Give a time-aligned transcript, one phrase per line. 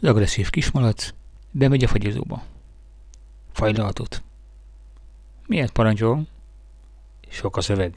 [0.00, 1.14] Az agresszív kismalac
[1.50, 2.42] bemegy a fagyizóba.
[3.52, 4.22] Fajlaltot.
[5.46, 6.26] Miért parancsol?
[7.28, 7.94] Sok a szöveg.